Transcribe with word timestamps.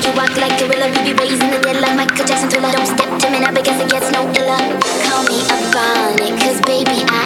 You 0.00 0.12
walk 0.16 0.34
like 0.36 0.58
gorilla, 0.58 0.88
we 0.88 1.12
be 1.12 1.14
raising 1.20 1.50
the 1.50 1.60
dead 1.60 1.80
like 1.80 1.94
Michael 1.94 2.24
Jackson 2.24 2.48
thriller. 2.48 2.72
Don't 2.72 2.86
step 2.86 3.10
to 3.20 3.30
me 3.30 3.38
because 3.52 3.78
it 3.80 3.90
gets 3.90 4.10
no 4.12 4.22
iller. 4.32 4.64
Call 5.04 5.22
me 5.28 5.36
a 5.44 5.58
bonnet, 5.72 6.40
cause 6.40 6.60
baby 6.62 7.04
I 7.06 7.19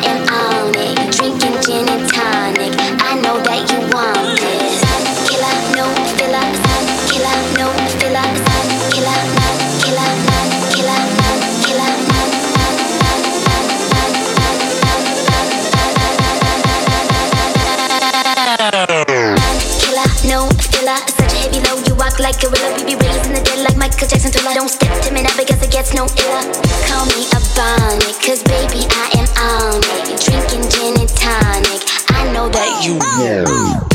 like 22.35 22.43
gorilla, 22.43 22.75
we 22.77 22.85
be 22.85 22.97
raising 22.97 23.33
the 23.33 23.41
dead 23.43 23.59
like 23.65 23.77
Michael 23.77 24.09
Jackson 24.09 24.31
thriller. 24.31 24.55
Don't 24.55 24.69
step 24.69 24.91
to 25.03 25.13
me 25.13 25.23
now 25.23 25.37
because 25.37 25.61
it 25.63 25.71
gets 25.71 25.95
no 25.95 26.05
iller. 26.05 26.45
Call 26.87 27.07
me 27.07 27.27
a 27.31 27.41
bonnet, 27.55 28.17
cause 28.23 28.43
baby 28.45 28.87
I 28.91 29.07
am 29.23 29.29
on 29.39 29.81
it. 29.83 30.21
Drinking 30.21 30.69
gin 30.71 30.99
and 30.99 31.09
tonic, 31.15 31.83
I 32.11 32.31
know 32.33 32.49
that 32.49 32.85
you 32.85 32.99
Gorilla, 32.99 33.94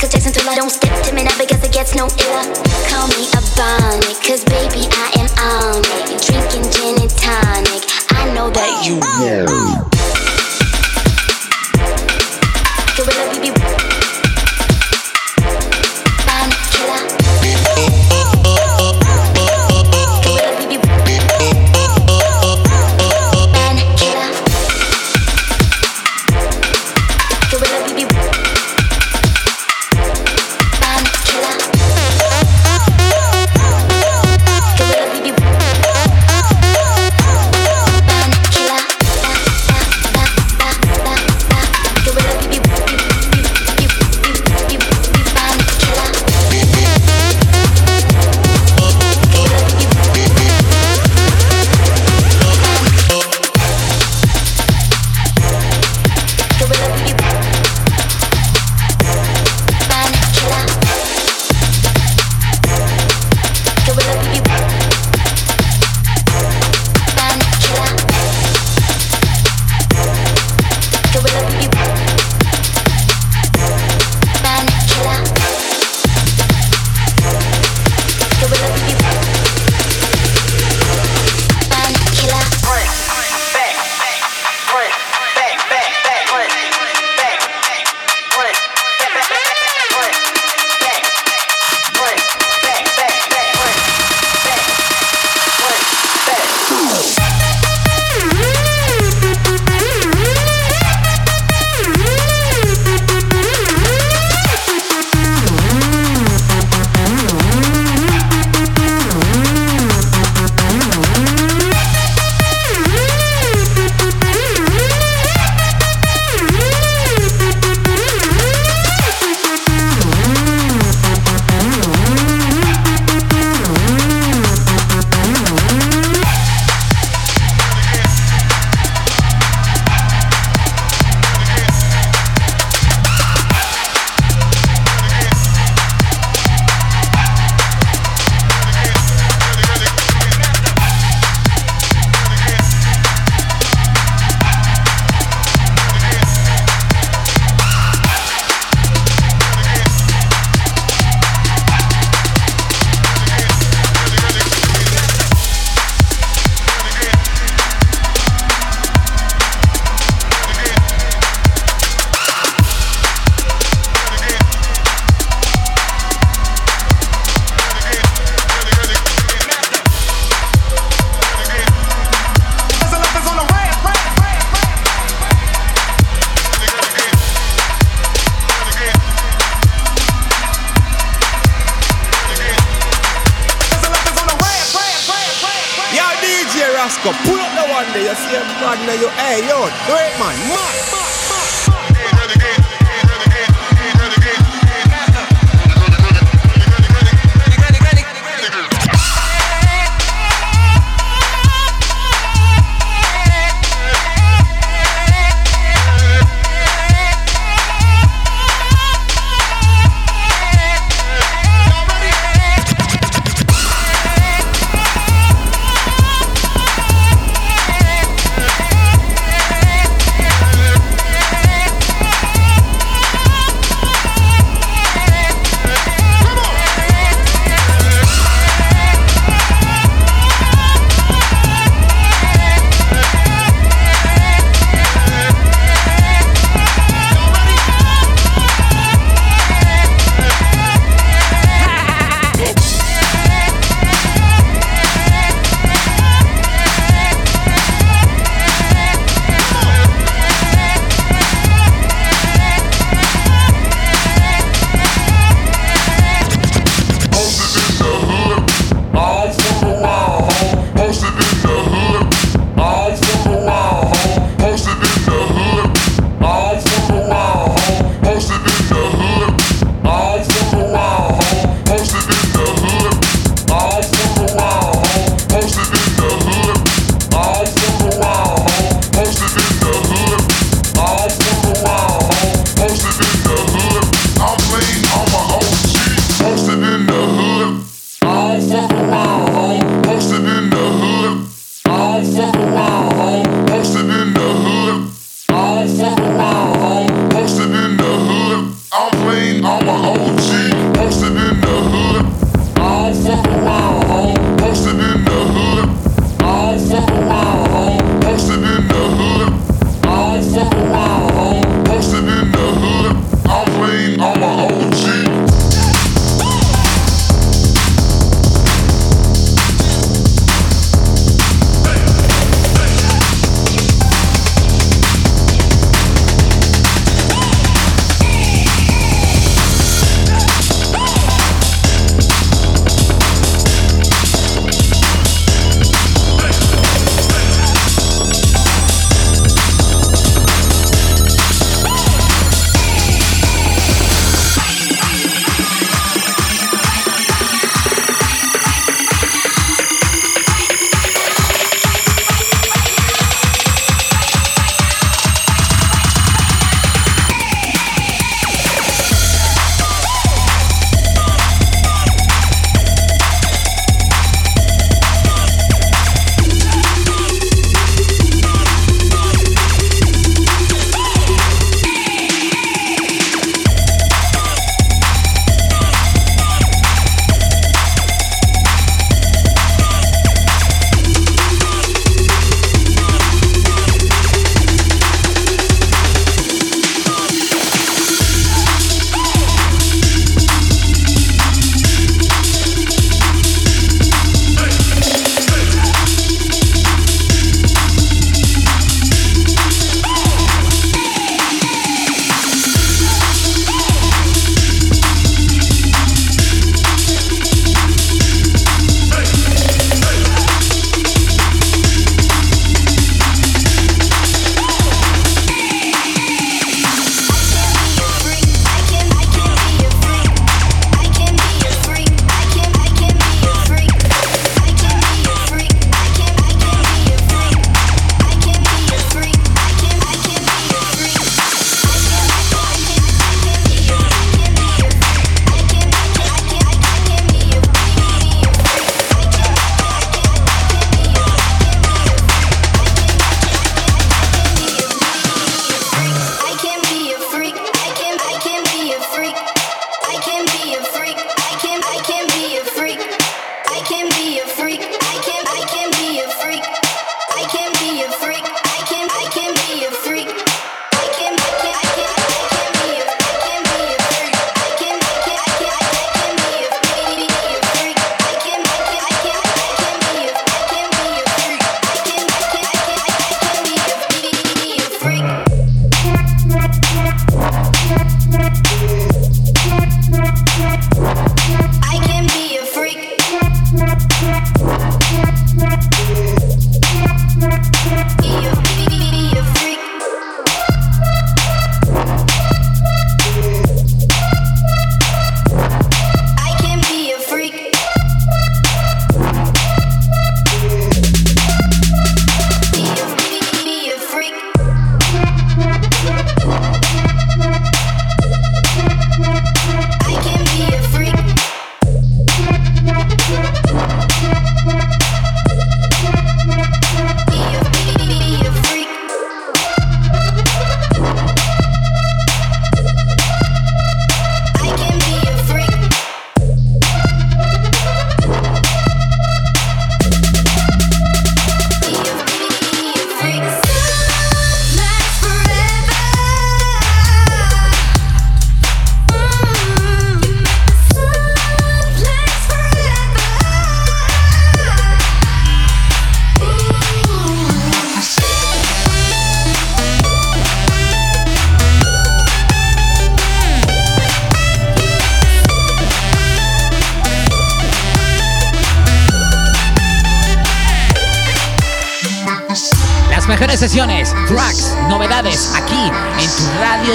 Michael 0.00 0.18
Jackson 0.18 0.32
thriller. 0.32 0.56
Don't 0.56 0.70
step 0.70 1.04
to 1.04 1.14
me 1.14 1.24
now 1.24 1.36
because 1.36 1.62
it 1.62 1.72
gets 1.72 1.94
no 1.94 2.06
iller. 2.06 2.48
Call 2.88 3.06
me 3.08 3.28
a 3.36 3.40
bonnet, 3.52 4.16
cause 4.24 4.42
baby 4.44 4.88
I 4.88 5.12
am 5.20 5.28
on 5.36 5.84
it. 6.08 6.16
Drinking 6.24 6.64
gin 6.72 6.96
and 7.04 7.10
tonic, 7.20 7.84
I 8.08 8.32
know 8.32 8.48
that 8.48 8.80
you 8.80 8.96
Gorilla, 8.96 9.99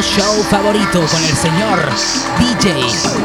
show 0.01 0.43
favorito 0.49 0.99
con 1.07 1.23
el 1.23 1.35
señor 1.35 1.89
DJ 2.37 3.24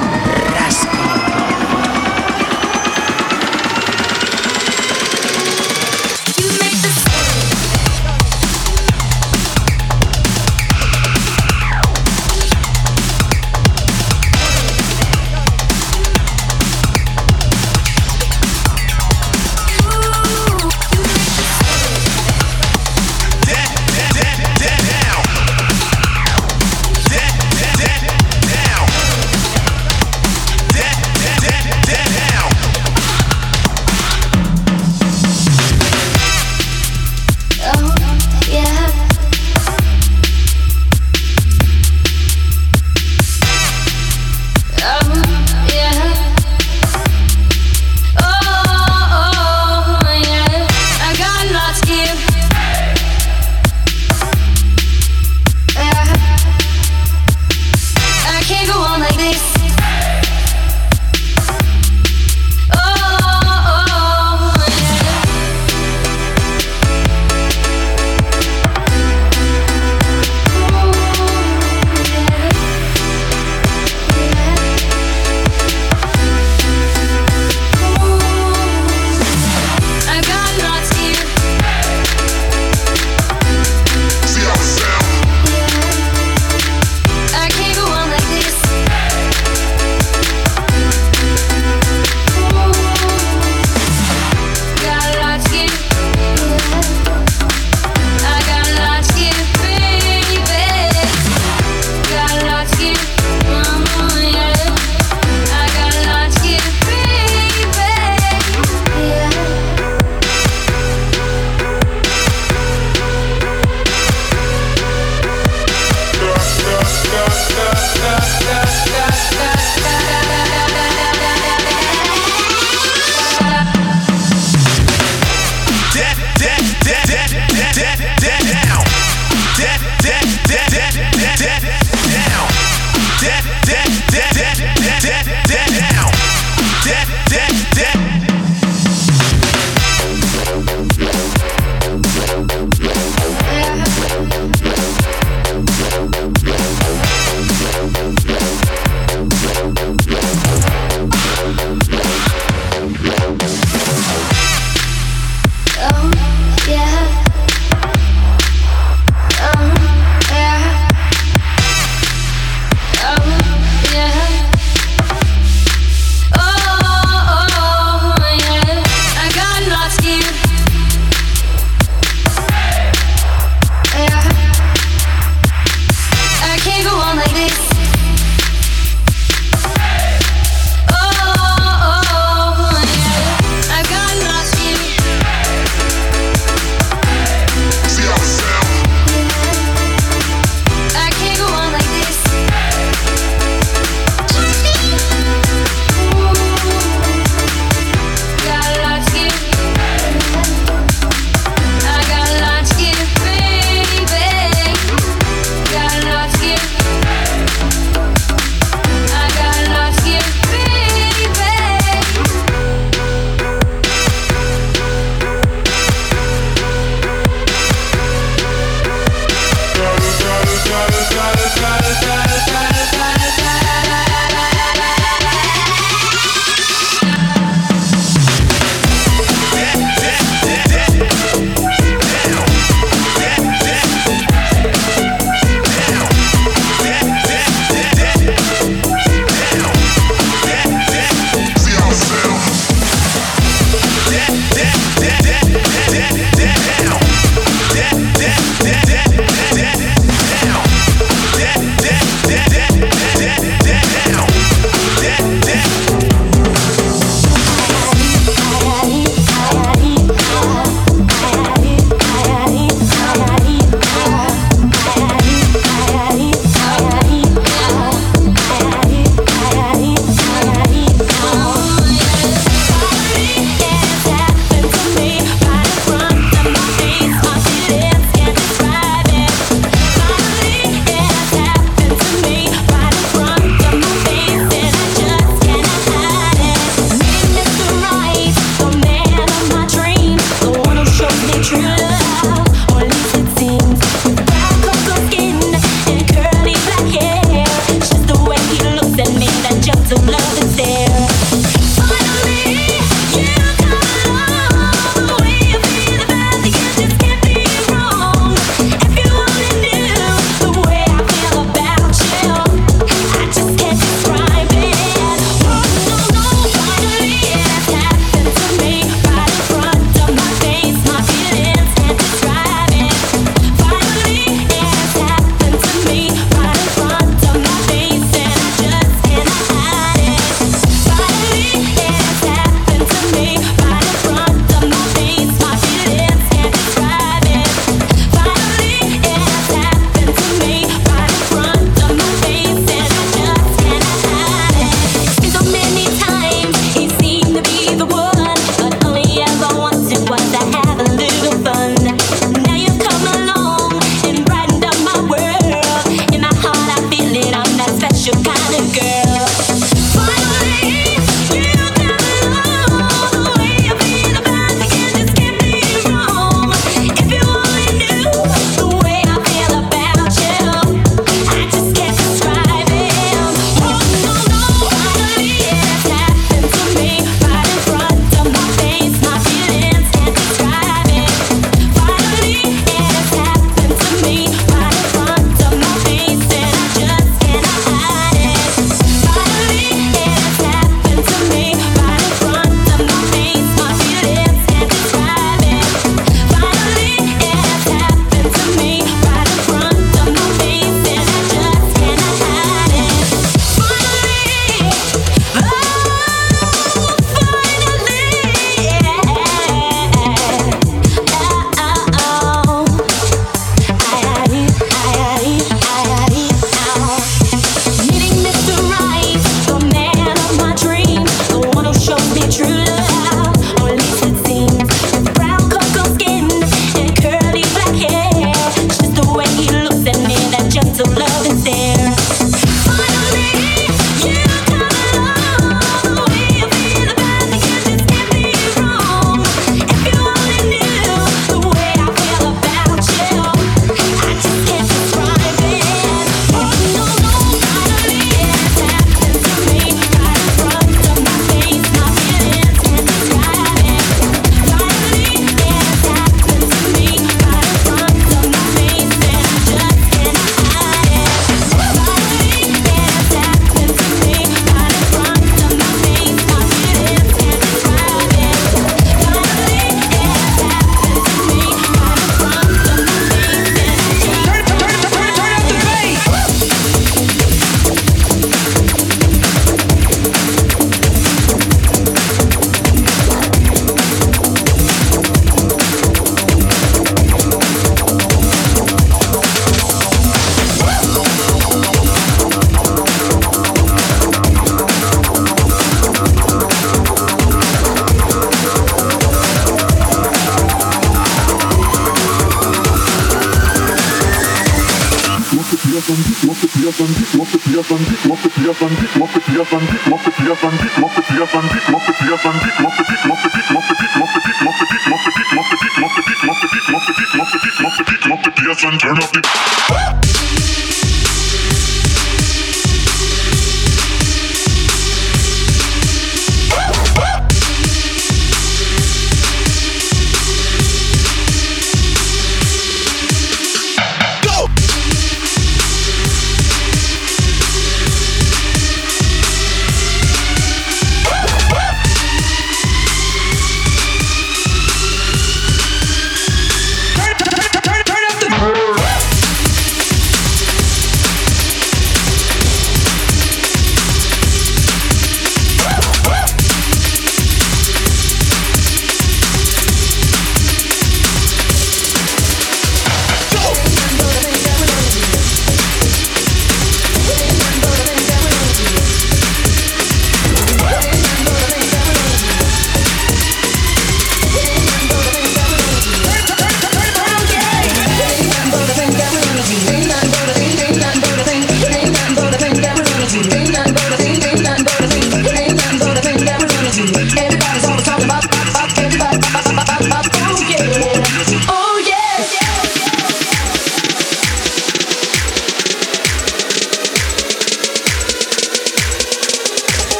Turn 518.80 518.96
up 518.96 519.12
the 519.12 520.69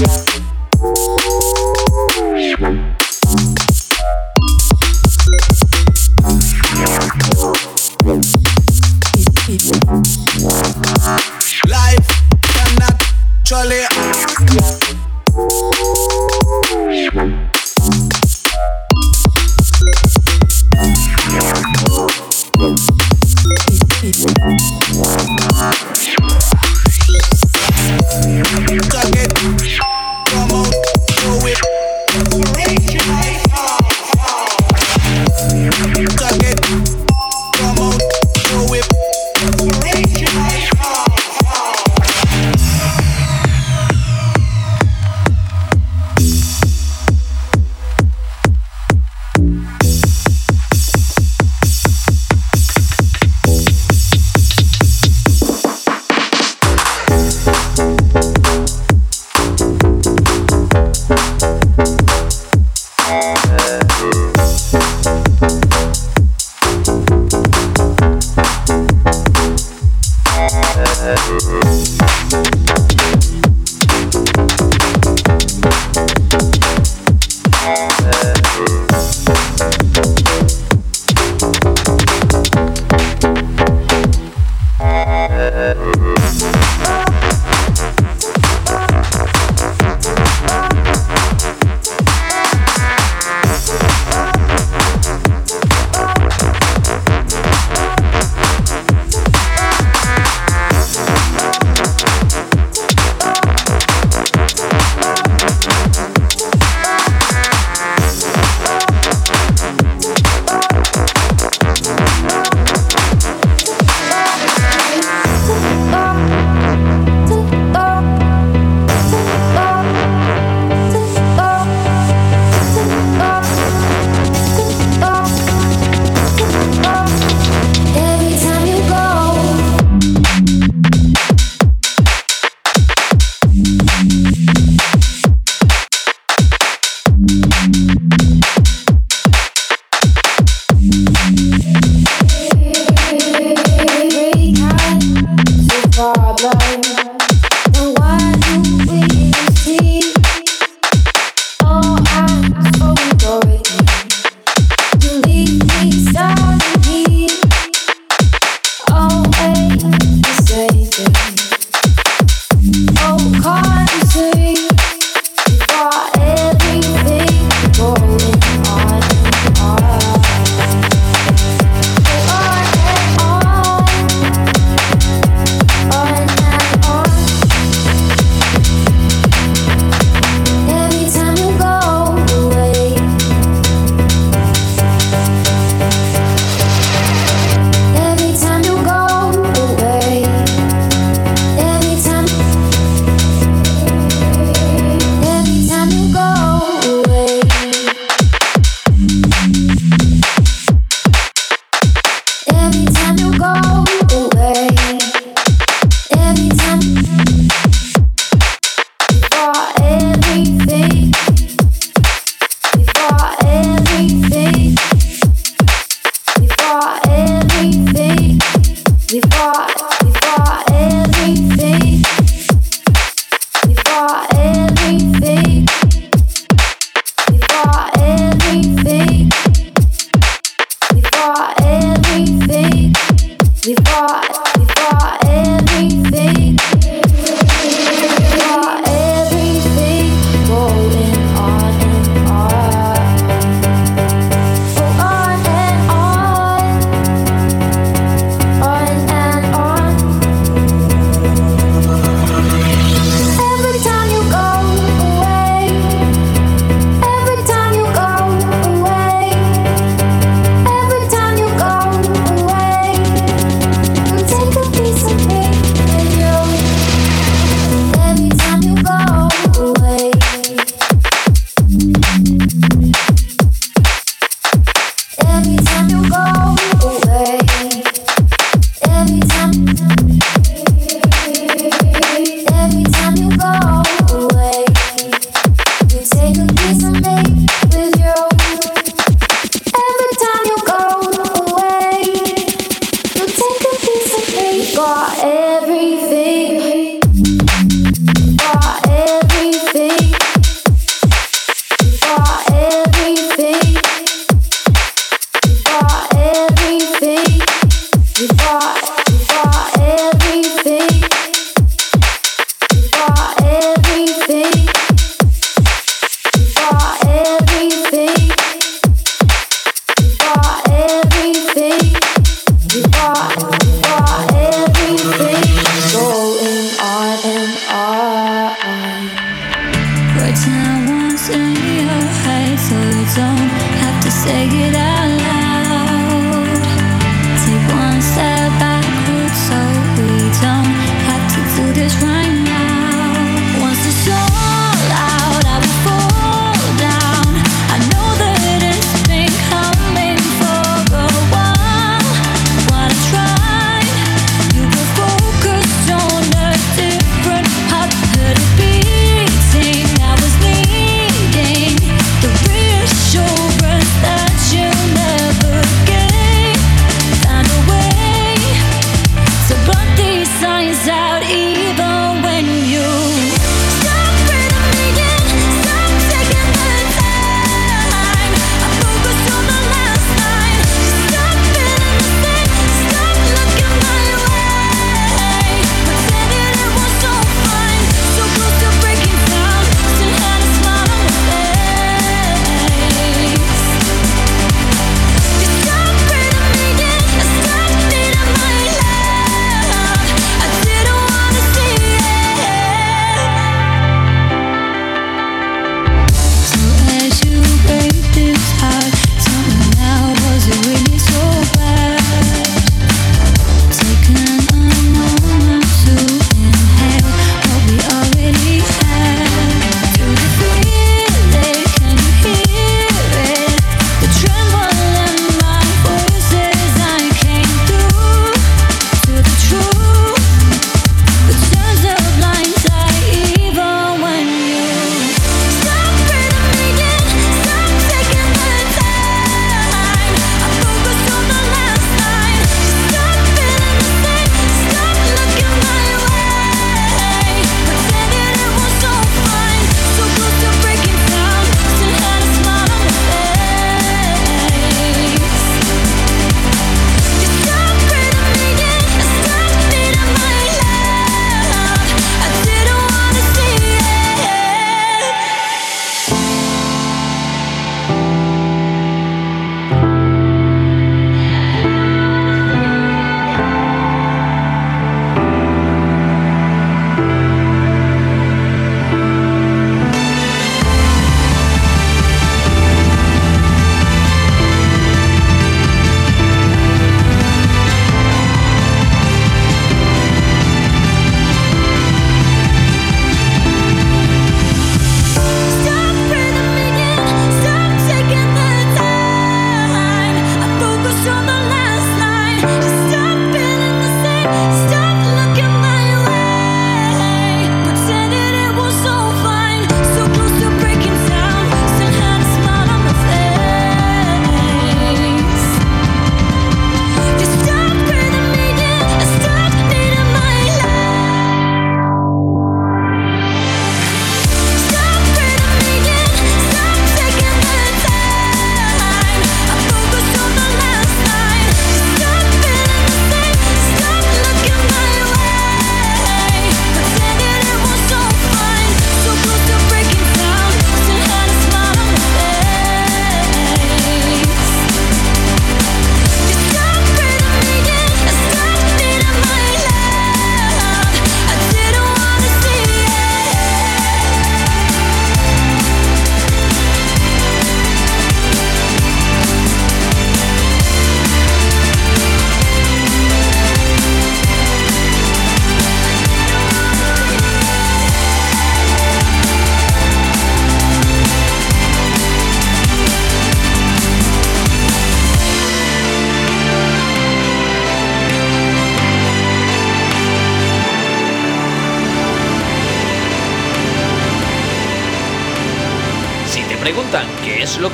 with 0.00 0.35